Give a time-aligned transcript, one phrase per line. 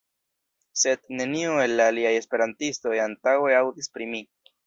[0.83, 4.23] Sed, neniu el la aliaj Esperantistoj antaŭe aŭdis pri mi.